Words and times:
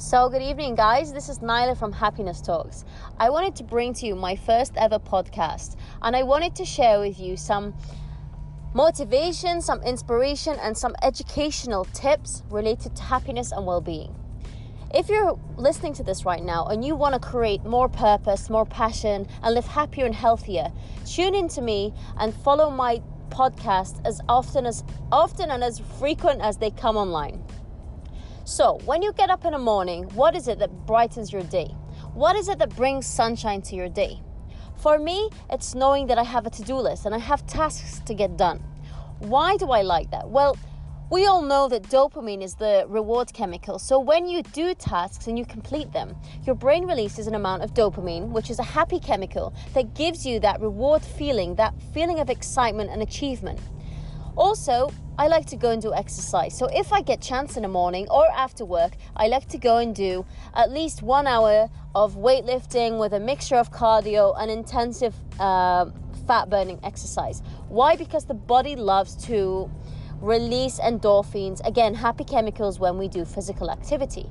So, 0.00 0.28
good 0.28 0.42
evening, 0.42 0.76
guys. 0.76 1.12
This 1.12 1.28
is 1.28 1.40
Nyla 1.40 1.76
from 1.76 1.90
Happiness 1.90 2.40
Talks. 2.40 2.84
I 3.18 3.30
wanted 3.30 3.56
to 3.56 3.64
bring 3.64 3.92
to 3.94 4.06
you 4.06 4.14
my 4.14 4.36
first 4.36 4.74
ever 4.76 5.00
podcast, 5.00 5.74
and 6.02 6.14
I 6.14 6.22
wanted 6.22 6.54
to 6.54 6.64
share 6.64 7.00
with 7.00 7.18
you 7.18 7.36
some 7.36 7.74
motivation, 8.74 9.60
some 9.60 9.82
inspiration, 9.82 10.56
and 10.62 10.78
some 10.78 10.94
educational 11.02 11.84
tips 11.86 12.44
related 12.48 12.94
to 12.94 13.02
happiness 13.02 13.50
and 13.50 13.66
well 13.66 13.80
being. 13.80 14.14
If 14.94 15.08
you're 15.08 15.36
listening 15.56 15.94
to 15.94 16.04
this 16.04 16.24
right 16.24 16.44
now 16.44 16.66
and 16.66 16.84
you 16.84 16.94
want 16.94 17.20
to 17.20 17.20
create 17.20 17.64
more 17.64 17.88
purpose, 17.88 18.48
more 18.48 18.66
passion, 18.66 19.26
and 19.42 19.52
live 19.52 19.66
happier 19.66 20.06
and 20.06 20.14
healthier, 20.14 20.70
tune 21.06 21.34
in 21.34 21.48
to 21.48 21.60
me 21.60 21.92
and 22.18 22.32
follow 22.32 22.70
my 22.70 23.02
podcast 23.30 24.00
as 24.06 24.20
often 24.28 24.64
as 24.64 24.84
often 25.10 25.50
and 25.50 25.64
as 25.64 25.80
frequent 25.98 26.40
as 26.40 26.56
they 26.56 26.70
come 26.70 26.96
online. 26.96 27.42
So, 28.48 28.78
when 28.86 29.02
you 29.02 29.12
get 29.12 29.28
up 29.28 29.44
in 29.44 29.52
the 29.52 29.58
morning, 29.58 30.04
what 30.14 30.34
is 30.34 30.48
it 30.48 30.58
that 30.60 30.86
brightens 30.86 31.30
your 31.30 31.42
day? 31.42 31.66
What 32.14 32.34
is 32.34 32.48
it 32.48 32.58
that 32.60 32.74
brings 32.74 33.06
sunshine 33.06 33.60
to 33.60 33.76
your 33.76 33.90
day? 33.90 34.22
For 34.74 34.98
me, 34.98 35.28
it's 35.50 35.74
knowing 35.74 36.06
that 36.06 36.16
I 36.16 36.22
have 36.22 36.46
a 36.46 36.50
to 36.50 36.62
do 36.62 36.76
list 36.76 37.04
and 37.04 37.14
I 37.14 37.18
have 37.18 37.46
tasks 37.46 38.00
to 38.06 38.14
get 38.14 38.38
done. 38.38 38.60
Why 39.18 39.58
do 39.58 39.70
I 39.70 39.82
like 39.82 40.10
that? 40.12 40.30
Well, 40.30 40.56
we 41.10 41.26
all 41.26 41.42
know 41.42 41.68
that 41.68 41.82
dopamine 41.82 42.42
is 42.42 42.54
the 42.54 42.86
reward 42.88 43.34
chemical. 43.34 43.78
So 43.78 44.00
when 44.00 44.26
you 44.26 44.42
do 44.42 44.72
tasks 44.74 45.26
and 45.26 45.38
you 45.38 45.44
complete 45.44 45.92
them, 45.92 46.16
your 46.46 46.54
brain 46.54 46.86
releases 46.86 47.26
an 47.26 47.34
amount 47.34 47.62
of 47.64 47.74
dopamine, 47.74 48.30
which 48.30 48.48
is 48.48 48.58
a 48.58 48.64
happy 48.64 48.98
chemical 48.98 49.52
that 49.74 49.94
gives 49.94 50.24
you 50.24 50.40
that 50.40 50.58
reward 50.62 51.02
feeling, 51.02 51.54
that 51.56 51.74
feeling 51.92 52.18
of 52.18 52.30
excitement 52.30 52.88
and 52.88 53.02
achievement. 53.02 53.60
Also, 54.36 54.90
I 55.20 55.26
like 55.26 55.46
to 55.46 55.56
go 55.56 55.70
and 55.72 55.82
do 55.82 55.92
exercise. 55.92 56.56
So 56.56 56.66
if 56.72 56.92
I 56.92 57.02
get 57.02 57.20
chance 57.20 57.56
in 57.56 57.64
the 57.64 57.68
morning 57.68 58.06
or 58.08 58.24
after 58.30 58.64
work, 58.64 58.92
I 59.16 59.26
like 59.26 59.48
to 59.48 59.58
go 59.58 59.78
and 59.78 59.92
do 59.92 60.24
at 60.54 60.70
least 60.70 61.02
one 61.02 61.26
hour 61.26 61.68
of 61.92 62.14
weightlifting 62.14 63.00
with 63.00 63.12
a 63.12 63.18
mixture 63.18 63.56
of 63.56 63.72
cardio 63.72 64.40
and 64.40 64.48
intensive 64.48 65.16
uh, 65.40 65.86
fat 66.28 66.48
burning 66.48 66.78
exercise. 66.84 67.42
Why? 67.68 67.96
Because 67.96 68.26
the 68.26 68.34
body 68.34 68.76
loves 68.76 69.16
to 69.26 69.68
release 70.20 70.78
endorphins, 70.78 71.66
again, 71.66 71.94
happy 71.94 72.22
chemicals 72.22 72.78
when 72.78 72.96
we 72.96 73.08
do 73.08 73.24
physical 73.24 73.72
activity. 73.72 74.30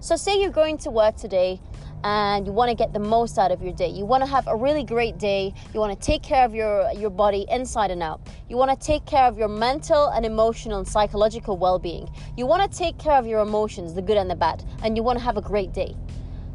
So, 0.00 0.16
say 0.16 0.40
you're 0.40 0.50
going 0.50 0.78
to 0.78 0.90
work 0.90 1.16
today 1.16 1.60
and 2.04 2.46
you 2.46 2.52
want 2.52 2.68
to 2.68 2.74
get 2.76 2.92
the 2.92 3.00
most 3.00 3.38
out 3.38 3.50
of 3.50 3.62
your 3.62 3.72
day. 3.72 3.88
You 3.88 4.04
want 4.04 4.22
to 4.22 4.30
have 4.30 4.46
a 4.46 4.54
really 4.54 4.84
great 4.84 5.18
day. 5.18 5.52
You 5.74 5.80
want 5.80 5.98
to 5.98 6.06
take 6.06 6.22
care 6.22 6.44
of 6.44 6.54
your, 6.54 6.90
your 6.92 7.10
body 7.10 7.46
inside 7.50 7.90
and 7.90 8.02
out. 8.02 8.20
You 8.48 8.56
want 8.56 8.78
to 8.78 8.86
take 8.86 9.04
care 9.06 9.24
of 9.24 9.38
your 9.38 9.48
mental 9.48 10.08
and 10.08 10.24
emotional 10.24 10.78
and 10.78 10.86
psychological 10.86 11.56
well 11.56 11.78
being. 11.78 12.08
You 12.36 12.46
want 12.46 12.70
to 12.70 12.78
take 12.78 12.98
care 12.98 13.14
of 13.14 13.26
your 13.26 13.40
emotions, 13.40 13.94
the 13.94 14.02
good 14.02 14.16
and 14.16 14.30
the 14.30 14.36
bad, 14.36 14.64
and 14.82 14.96
you 14.96 15.02
want 15.02 15.18
to 15.18 15.24
have 15.24 15.36
a 15.36 15.42
great 15.42 15.72
day. 15.72 15.96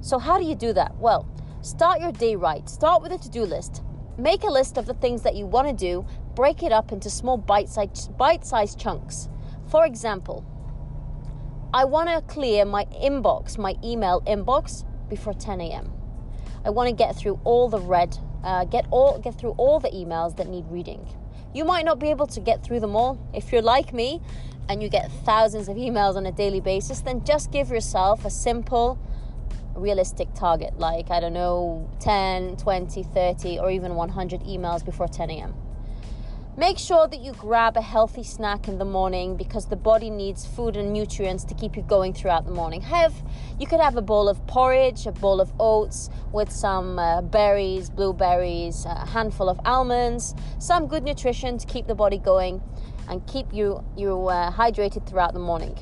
So, 0.02 0.20
how 0.20 0.40
do 0.40 0.46
you 0.46 0.56
do 0.56 0.74
that? 0.74 0.96
Well, 0.98 1.28
start 1.62 2.00
your 2.00 2.12
day 2.12 2.36
right. 2.36 2.68
Start 2.70 3.02
with 3.04 3.12
a 3.12 3.18
to 3.18 3.30
do 3.30 3.44
list. 3.44 3.84
Make 4.18 4.44
a 4.44 4.50
list 4.50 4.78
of 4.78 4.86
the 4.86 4.94
things 4.96 5.22
that 5.24 5.36
you 5.36 5.46
want 5.46 5.68
to 5.68 5.74
do, 5.74 6.06
break 6.36 6.64
it 6.64 6.72
up 6.72 6.92
into 6.92 7.10
small 7.10 7.38
bite 7.38 7.70
sized 7.70 8.80
chunks. 8.80 9.30
For 9.70 9.86
example, 9.86 10.46
I 11.74 11.86
want 11.86 12.10
to 12.10 12.20
clear 12.34 12.66
my 12.66 12.84
inbox, 13.02 13.58
my 13.58 13.78
email 13.82 14.20
inbox 14.28 14.84
before 15.08 15.34
10 15.34 15.62
a.m. 15.62 15.90
I 16.66 16.70
want 16.70 16.90
to 16.90 16.94
get 16.94 17.16
through 17.16 17.40
all 17.46 17.70
the 17.70 17.80
red, 17.80 18.18
uh, 18.44 18.66
get 18.66 18.86
all 18.92 19.18
get 19.20 19.40
through 19.40 19.52
all 19.52 19.80
the 19.80 19.90
emails 19.90 20.36
that 20.36 20.50
need 20.50 20.66
reading. 20.68 21.08
You 21.54 21.64
might 21.64 21.86
not 21.86 21.98
be 21.98 22.10
able 22.10 22.28
to 22.28 22.42
get 22.42 22.62
through 22.62 22.82
them 22.82 22.94
all. 22.98 23.26
If 23.34 23.54
you're 23.54 23.62
like 23.62 23.94
me 23.94 24.22
and 24.68 24.84
you 24.84 24.90
get 24.90 25.10
thousands 25.24 25.70
of 25.70 25.78
emails 25.78 26.18
on 26.18 26.26
a 26.26 26.32
daily 26.34 26.60
basis, 26.60 27.00
then 27.00 27.24
just 27.24 27.54
give 27.54 27.70
yourself 27.70 28.26
a 28.26 28.30
simple, 28.30 29.00
realistic 29.74 30.28
target 30.34 30.78
like, 30.78 31.10
I 31.10 31.22
don't 31.22 31.34
know, 31.34 31.90
10, 32.02 32.58
20, 32.58 33.02
30, 33.02 33.60
or 33.60 33.72
even 33.72 33.96
100 33.96 34.42
emails 34.42 34.84
before 34.84 35.08
10 35.08 35.30
a.m. 35.30 35.54
Make 36.58 36.78
sure 36.78 37.08
that 37.08 37.22
you 37.22 37.32
grab 37.32 37.78
a 37.78 37.82
healthy 37.82 38.24
snack 38.24 38.68
in 38.68 38.78
the 38.78 38.84
morning 38.84 39.38
because 39.38 39.68
the 39.68 39.78
body 39.78 40.10
needs 40.10 40.46
food 40.46 40.76
and 40.76 40.92
nutrients 40.92 41.46
to 41.46 41.54
keep 41.54 41.78
you 41.78 41.82
going 41.82 42.14
throughout 42.14 42.44
the 42.46 42.52
morning. 42.52 42.82
Have 42.82 43.14
you 43.58 43.66
could 43.66 43.80
have 43.80 43.96
a 43.96 44.02
bowl 44.02 44.28
of 44.28 44.46
porridge, 44.48 45.06
a 45.06 45.14
bowl 45.14 45.40
of 45.40 45.54
oats 45.62 46.10
with 46.34 46.52
some 46.52 47.00
uh, 47.00 47.22
berries, 47.22 47.90
blueberries, 47.90 48.84
a 48.84 49.06
handful 49.06 49.48
of 49.48 49.62
almonds, 49.64 50.36
some 50.60 50.88
good 50.88 51.04
nutrition 51.04 51.58
to 51.58 51.66
keep 51.66 51.88
the 51.88 51.96
body 51.96 52.18
going 52.18 52.62
and 53.08 53.26
keep 53.28 53.54
you 53.54 53.82
you 53.96 54.28
uh, 54.28 54.52
hydrated 54.52 55.08
throughout 55.08 55.32
the 55.32 55.40
morning. 55.40 55.80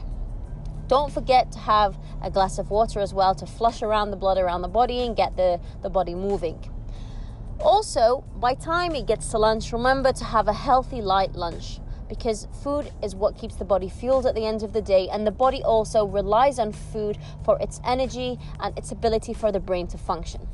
Don't 0.85 1.11
forget 1.11 1.51
to 1.53 1.59
have 1.59 1.97
a 2.21 2.29
glass 2.29 2.59
of 2.59 2.69
water 2.69 2.99
as 2.99 3.11
well 3.11 3.33
to 3.33 3.47
flush 3.47 3.81
around 3.81 4.11
the 4.11 4.17
blood 4.17 4.37
around 4.37 4.61
the 4.61 4.67
body 4.67 5.01
and 5.01 5.15
get 5.15 5.35
the, 5.35 5.59
the 5.81 5.89
body 5.89 6.13
moving. 6.13 6.63
Also, 7.61 8.23
by 8.37 8.53
time 8.53 8.95
it 8.95 9.05
gets 9.05 9.27
to 9.31 9.37
lunch, 9.37 9.73
remember 9.73 10.13
to 10.13 10.23
have 10.23 10.47
a 10.47 10.53
healthy 10.53 11.01
light 11.01 11.33
lunch 11.35 11.79
because 12.07 12.47
food 12.63 12.91
is 13.03 13.13
what 13.15 13.37
keeps 13.37 13.55
the 13.55 13.65
body 13.65 13.87
fueled 13.89 14.25
at 14.25 14.33
the 14.33 14.45
end 14.45 14.63
of 14.63 14.73
the 14.73 14.81
day, 14.81 15.07
and 15.11 15.27
the 15.27 15.31
body 15.31 15.61
also 15.63 16.05
relies 16.05 16.57
on 16.57 16.71
food 16.71 17.17
for 17.45 17.59
its 17.61 17.79
energy 17.85 18.39
and 18.61 18.75
its 18.77 18.91
ability 18.91 19.33
for 19.33 19.51
the 19.51 19.59
brain 19.59 19.85
to 19.85 19.97
function. 19.97 20.47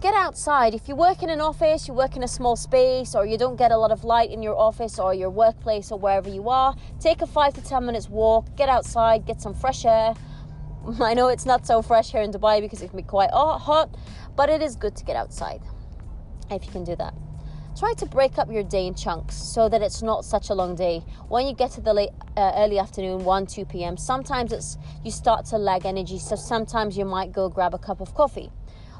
Get 0.00 0.14
outside. 0.14 0.74
If 0.74 0.88
you 0.88 0.96
work 0.96 1.22
in 1.22 1.30
an 1.30 1.40
office, 1.40 1.86
you 1.86 1.94
work 1.94 2.16
in 2.16 2.22
a 2.22 2.28
small 2.28 2.56
space, 2.56 3.14
or 3.14 3.26
you 3.26 3.38
don't 3.38 3.56
get 3.56 3.70
a 3.70 3.76
lot 3.76 3.92
of 3.92 4.04
light 4.04 4.30
in 4.30 4.42
your 4.42 4.56
office 4.56 4.98
or 4.98 5.14
your 5.14 5.30
workplace 5.30 5.92
or 5.92 5.98
wherever 5.98 6.28
you 6.28 6.48
are, 6.48 6.74
take 6.98 7.22
a 7.22 7.26
five 7.26 7.54
to 7.54 7.62
ten 7.62 7.86
minutes 7.86 8.08
walk, 8.08 8.56
get 8.56 8.68
outside, 8.68 9.24
get 9.24 9.40
some 9.40 9.54
fresh 9.54 9.84
air. 9.84 10.14
I 11.00 11.14
know 11.14 11.28
it's 11.28 11.46
not 11.46 11.66
so 11.66 11.82
fresh 11.82 12.12
here 12.12 12.22
in 12.22 12.30
Dubai 12.30 12.60
because 12.60 12.80
it 12.80 12.88
can 12.88 12.96
be 12.96 13.02
quite 13.02 13.30
hot, 13.30 13.96
but 14.36 14.48
it 14.48 14.62
is 14.62 14.76
good 14.76 14.94
to 14.96 15.04
get 15.04 15.16
outside 15.16 15.60
if 16.50 16.64
you 16.64 16.70
can 16.70 16.84
do 16.84 16.94
that. 16.96 17.12
Try 17.76 17.92
to 17.94 18.06
break 18.06 18.38
up 18.38 18.50
your 18.50 18.62
day 18.62 18.86
in 18.86 18.94
chunks 18.94 19.34
so 19.34 19.68
that 19.68 19.82
it's 19.82 20.00
not 20.00 20.24
such 20.24 20.48
a 20.48 20.54
long 20.54 20.76
day. 20.76 21.00
When 21.28 21.46
you 21.46 21.54
get 21.54 21.72
to 21.72 21.80
the 21.80 21.92
late, 21.92 22.10
uh, 22.36 22.52
early 22.56 22.78
afternoon, 22.78 23.24
1, 23.24 23.46
2 23.46 23.64
p.m., 23.66 23.96
sometimes 23.96 24.52
it's 24.52 24.78
you 25.04 25.10
start 25.10 25.44
to 25.46 25.58
lag 25.58 25.84
energy, 25.84 26.18
so 26.18 26.36
sometimes 26.36 26.96
you 26.96 27.04
might 27.04 27.32
go 27.32 27.48
grab 27.48 27.74
a 27.74 27.78
cup 27.78 28.00
of 28.00 28.14
coffee. 28.14 28.50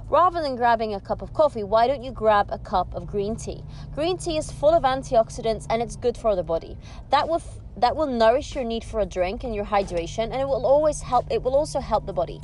Rather 0.08 0.40
than 0.40 0.54
grabbing 0.54 0.94
a 0.94 1.00
cup 1.00 1.20
of 1.20 1.32
coffee, 1.32 1.64
why 1.64 1.88
don't 1.88 2.02
you 2.04 2.12
grab 2.12 2.48
a 2.52 2.58
cup 2.58 2.94
of 2.94 3.08
green 3.08 3.34
tea? 3.34 3.64
Green 3.92 4.16
tea 4.16 4.36
is 4.36 4.52
full 4.52 4.72
of 4.72 4.84
antioxidants 4.84 5.66
and 5.68 5.82
it's 5.82 5.96
good 5.96 6.16
for 6.16 6.36
the 6.36 6.44
body. 6.44 6.76
That 7.10 7.28
will 7.28 7.36
f- 7.36 7.58
that 7.76 7.96
will 7.96 8.06
nourish 8.06 8.54
your 8.54 8.62
need 8.62 8.84
for 8.84 9.00
a 9.00 9.06
drink 9.06 9.42
and 9.42 9.52
your 9.52 9.64
hydration 9.64 10.30
and 10.30 10.34
it 10.34 10.46
will 10.46 10.64
always 10.64 11.02
help 11.02 11.26
it 11.28 11.42
will 11.42 11.56
also 11.56 11.80
help 11.80 12.06
the 12.06 12.12
body. 12.12 12.40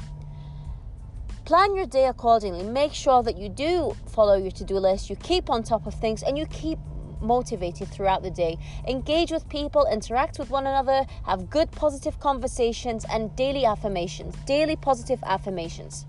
Plan 1.45 1.77
your 1.77 1.87
day 1.87 2.07
accordingly. 2.07 2.65
Make 2.65 2.95
sure 2.95 3.23
that 3.23 3.37
you 3.37 3.49
do 3.49 3.95
follow 4.09 4.35
your 4.35 4.51
to 4.53 4.65
do 4.65 4.79
list, 4.79 5.09
you 5.09 5.15
keep 5.15 5.49
on 5.49 5.63
top 5.63 5.87
of 5.87 5.95
things, 5.95 6.25
and 6.25 6.37
you 6.37 6.47
keep 6.47 6.81
motivated 7.21 7.89
throughout 7.89 8.25
the 8.25 8.31
day. 8.31 8.59
Engage 8.89 9.31
with 9.31 9.49
people, 9.49 9.87
interact 9.87 10.39
with 10.39 10.51
one 10.51 10.67
another, 10.67 11.07
have 11.27 11.49
good 11.49 11.71
positive 11.71 12.19
conversations, 12.19 13.05
and 13.09 13.35
daily 13.37 13.65
affirmations. 13.65 14.35
Daily 14.47 14.75
positive 14.75 15.23
affirmations. 15.25 16.07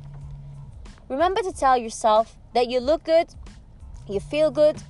Remember 1.10 1.42
to 1.42 1.52
tell 1.52 1.78
yourself 1.78 2.38
that 2.54 2.70
you 2.70 2.80
look 2.80 3.04
good, 3.04 3.28
you 4.08 4.20
feel 4.20 4.52
good, 4.52 4.82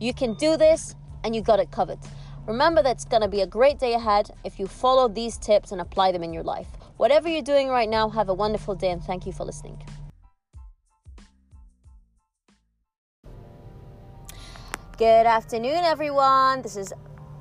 you 0.00 0.12
can 0.12 0.34
do 0.34 0.56
this, 0.56 0.94
and 1.22 1.34
you 1.34 1.42
got 1.42 1.60
it 1.60 1.70
covered. 1.70 1.98
Remember 2.46 2.82
that 2.82 2.96
it's 2.96 3.04
going 3.04 3.22
to 3.22 3.28
be 3.28 3.42
a 3.42 3.46
great 3.46 3.78
day 3.78 3.94
ahead 3.94 4.30
if 4.44 4.58
you 4.58 4.66
follow 4.66 5.06
these 5.06 5.38
tips 5.38 5.70
and 5.72 5.80
apply 5.80 6.10
them 6.10 6.22
in 6.22 6.32
your 6.32 6.42
life. 6.42 6.66
Whatever 6.96 7.28
you're 7.28 7.42
doing 7.42 7.68
right 7.68 7.88
now, 7.88 8.08
have 8.08 8.28
a 8.28 8.34
wonderful 8.34 8.74
day 8.74 8.90
and 8.90 9.02
thank 9.02 9.26
you 9.26 9.32
for 9.32 9.44
listening. 9.44 9.80
Good 14.98 15.26
afternoon, 15.26 15.84
everyone. 15.84 16.62
This 16.62 16.76
is 16.76 16.92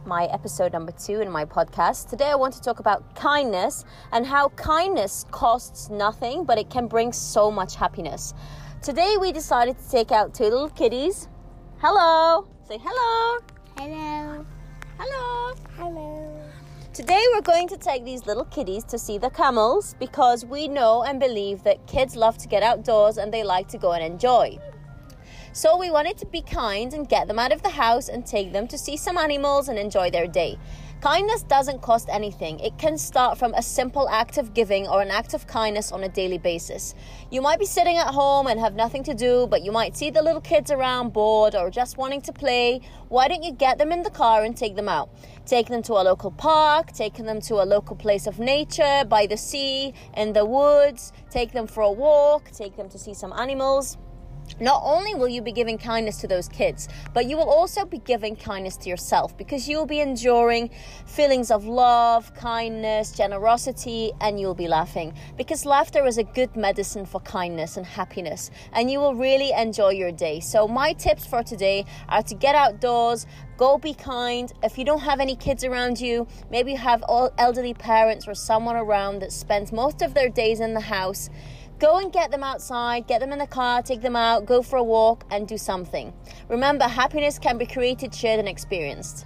my 0.10 0.26
episode 0.26 0.74
number 0.74 0.92
two 0.92 1.22
in 1.22 1.30
my 1.30 1.46
podcast. 1.46 2.10
Today, 2.10 2.32
I 2.32 2.36
want 2.36 2.56
to 2.56 2.62
talk 2.62 2.80
about 2.80 3.16
kindness 3.16 3.86
and 4.12 4.26
how 4.26 4.50
kindness 4.50 5.28
costs 5.30 5.92
nothing, 5.92 6.46
but 6.46 6.58
it 6.58 6.72
can 6.72 6.88
bring 6.88 7.14
so 7.14 7.52
much 7.52 7.76
happiness. 7.76 8.34
Today, 8.82 9.18
we 9.22 9.32
decided 9.32 9.78
to 9.78 9.90
take 9.90 10.12
out 10.12 10.34
two 10.34 10.46
little 10.46 10.72
kitties. 10.72 11.28
Hello. 11.78 12.48
Say 12.68 12.80
hello. 12.82 13.40
Hello. 13.78 14.46
Hello. 14.98 15.54
Hello. 15.78 16.42
Today 16.92 17.24
we're 17.32 17.42
going 17.42 17.68
to 17.68 17.78
take 17.78 18.04
these 18.04 18.26
little 18.26 18.46
kitties 18.46 18.84
to 18.86 18.98
see 18.98 19.20
the 19.20 19.30
camels 19.30 19.96
because 20.00 20.44
we 20.44 20.68
know 20.68 21.04
and 21.04 21.20
believe 21.20 21.62
that 21.64 21.86
kids 21.86 22.16
love 22.16 22.40
to 22.40 22.48
get 22.48 22.64
outdoors 22.64 23.18
and 23.18 23.32
they 23.32 23.44
like 23.44 23.68
to 23.68 23.78
go 23.78 23.92
and 23.92 24.04
enjoy. 24.04 24.58
So 25.52 25.78
we 25.78 25.90
wanted 25.90 26.18
to 26.20 26.26
be 26.28 26.42
kind 26.42 26.94
and 26.94 27.10
get 27.10 27.28
them 27.28 27.40
out 27.40 27.52
of 27.52 27.64
the 27.64 27.70
house 27.70 28.08
and 28.08 28.26
take 28.26 28.54
them 28.54 28.68
to 28.68 28.78
see 28.78 28.96
some 28.96 29.18
animals 29.18 29.68
and 29.68 29.80
enjoy 29.80 30.12
their 30.12 30.28
day. 30.28 30.60
Kindness 31.02 31.44
doesn't 31.44 31.82
cost 31.82 32.10
anything. 32.12 32.60
It 32.60 32.78
can 32.78 32.98
start 32.98 33.38
from 33.38 33.54
a 33.54 33.62
simple 33.62 34.10
act 34.10 34.38
of 34.38 34.54
giving 34.54 34.86
or 34.86 35.02
an 35.02 35.10
act 35.10 35.34
of 35.34 35.48
kindness 35.48 35.94
on 35.94 36.04
a 36.04 36.10
daily 36.10 36.38
basis. 36.38 36.94
You 37.32 37.42
might 37.42 37.58
be 37.58 37.66
sitting 37.66 37.96
at 37.96 38.08
home 38.08 38.48
and 38.48 38.60
have 38.60 38.76
nothing 38.76 39.04
to 39.06 39.14
do, 39.14 39.48
but 39.48 39.64
you 39.64 39.72
might 39.72 39.96
see 39.96 40.10
the 40.10 40.22
little 40.22 40.42
kids 40.42 40.72
around 40.72 41.14
bored 41.14 41.56
or 41.56 41.72
just 41.72 41.98
wanting 41.98 42.22
to 42.24 42.34
play. 42.34 42.82
Why 43.08 43.30
don't 43.30 43.44
you 43.44 43.54
get 43.54 43.78
them 43.78 43.94
in 43.94 44.04
the 44.04 44.10
car 44.10 44.44
and 44.44 44.58
take 44.58 44.76
them 44.76 44.90
out? 44.90 45.10
Take 45.46 45.68
them 45.68 45.82
to 45.84 45.94
a 45.94 46.04
local 46.04 46.32
park, 46.32 46.92
take 46.92 47.16
them 47.16 47.40
to 47.42 47.56
a 47.56 47.66
local 47.66 47.96
place 47.96 48.28
of 48.28 48.38
nature, 48.38 49.04
by 49.08 49.26
the 49.26 49.38
sea, 49.38 49.94
in 50.18 50.34
the 50.34 50.46
woods, 50.46 51.14
take 51.30 51.54
them 51.54 51.66
for 51.66 51.82
a 51.82 51.92
walk, 51.92 52.52
take 52.52 52.76
them 52.76 52.90
to 52.90 53.00
see 53.00 53.14
some 53.14 53.32
animals. 53.34 53.98
Not 54.60 54.82
only 54.84 55.16
will 55.16 55.30
you 55.30 55.42
be 55.42 55.52
giving 55.52 55.78
kindness 55.78 56.18
to 56.18 56.28
those 56.28 56.48
kids, 56.50 56.88
but 57.14 57.26
you 57.26 57.38
will 57.38 57.50
also 57.50 57.86
be 57.86 58.00
giving 58.00 58.36
kindness 58.36 58.78
to 58.78 58.90
yourself 58.90 59.38
because 59.38 59.68
you'll 59.68 59.86
be 59.86 60.00
enduring 60.00 60.70
feelings 61.06 61.52
of 61.52 61.66
love, 61.66 62.34
kindness, 62.34 63.12
generosity, 63.12 64.12
and 64.22 64.40
you'll 64.40 64.54
be 64.54 64.68
laughing. 64.68 65.14
Because 65.38 65.66
laughter 65.66 66.06
is 66.06 66.18
a 66.18 66.24
good 66.24 66.56
medicine 66.56 67.06
for 67.06 67.20
kindness 67.22 67.78
and 67.78 67.86
happiness, 67.86 68.52
and 68.74 68.92
you 68.92 69.00
will 69.00 69.16
really 69.16 69.52
enjoy 69.52 69.90
your 69.90 70.12
day. 70.12 70.40
So, 70.40 70.68
my 70.68 70.94
tips 70.94 71.26
for 71.26 71.44
today 71.44 71.86
are 72.10 72.24
to 72.24 72.36
get 72.36 72.56
outdoors, 72.56 73.26
go 73.58 73.78
be 73.78 73.94
kind. 73.94 74.52
If 74.64 74.78
you 74.78 74.86
don't 74.86 75.02
have 75.02 75.20
any 75.20 75.36
kids 75.36 75.64
around 75.64 76.00
you, 76.00 76.28
maybe 76.50 76.72
you 76.72 76.78
have 76.78 77.04
all 77.04 77.32
elderly 77.38 77.74
parents 77.74 78.28
or 78.28 78.34
someone 78.34 78.76
around 78.76 79.20
that 79.20 79.32
spends 79.32 79.72
most 79.72 80.02
of 80.02 80.14
their 80.14 80.30
days 80.30 80.60
in 80.60 80.74
the 80.74 80.80
house 80.80 81.30
Go 81.80 81.98
and 81.98 82.12
get 82.12 82.30
them 82.30 82.44
outside, 82.44 83.08
get 83.08 83.22
them 83.22 83.32
in 83.32 83.40
the 83.40 83.48
car, 83.48 83.82
take 83.82 84.02
them 84.02 84.18
out, 84.18 84.46
go 84.46 84.62
for 84.62 84.76
a 84.76 84.84
walk, 84.84 85.24
and 85.32 85.48
do 85.48 85.58
something. 85.58 86.14
Remember, 86.50 86.84
happiness 86.84 87.40
can 87.40 87.58
be 87.58 87.66
created, 87.66 88.14
shared, 88.14 88.38
and 88.38 88.50
experienced. 88.50 89.26